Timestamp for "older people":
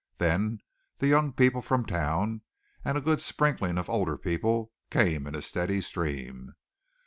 3.87-4.71